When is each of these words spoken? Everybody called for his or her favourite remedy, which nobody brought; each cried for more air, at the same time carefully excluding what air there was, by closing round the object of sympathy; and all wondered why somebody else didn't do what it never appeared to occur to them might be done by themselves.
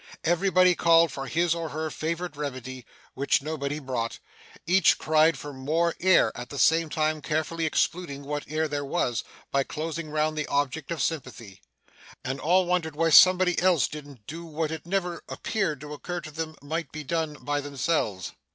Everybody 0.23 0.73
called 0.73 1.11
for 1.11 1.27
his 1.27 1.53
or 1.53 1.69
her 1.69 1.91
favourite 1.91 2.35
remedy, 2.35 2.87
which 3.13 3.43
nobody 3.43 3.77
brought; 3.77 4.17
each 4.65 4.97
cried 4.97 5.37
for 5.37 5.53
more 5.53 5.93
air, 5.99 6.35
at 6.35 6.49
the 6.49 6.57
same 6.57 6.89
time 6.89 7.21
carefully 7.21 7.67
excluding 7.67 8.23
what 8.23 8.43
air 8.49 8.67
there 8.67 8.83
was, 8.83 9.23
by 9.51 9.61
closing 9.63 10.09
round 10.09 10.35
the 10.35 10.47
object 10.47 10.89
of 10.89 11.03
sympathy; 11.03 11.61
and 12.25 12.39
all 12.39 12.65
wondered 12.65 12.95
why 12.95 13.11
somebody 13.11 13.61
else 13.61 13.87
didn't 13.87 14.25
do 14.25 14.43
what 14.43 14.71
it 14.71 14.87
never 14.87 15.21
appeared 15.29 15.79
to 15.81 15.93
occur 15.93 16.19
to 16.21 16.31
them 16.31 16.55
might 16.63 16.91
be 16.91 17.03
done 17.03 17.35
by 17.35 17.61
themselves. 17.61 18.31